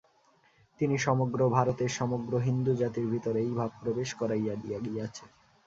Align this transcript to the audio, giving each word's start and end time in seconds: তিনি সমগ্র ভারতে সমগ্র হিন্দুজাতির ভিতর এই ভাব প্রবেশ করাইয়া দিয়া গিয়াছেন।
তিনি 0.79 0.95
সমগ্র 0.97 1.39
ভারতে 1.49 1.85
সমগ্র 1.89 2.33
হিন্দুজাতির 2.39 3.07
ভিতর 3.07 3.33
এই 3.35 3.51
ভাব 3.51 3.69
প্রবেশ 3.81 4.09
করাইয়া 4.13 4.53
দিয়া 4.55 4.79
গিয়াছেন। 4.79 5.27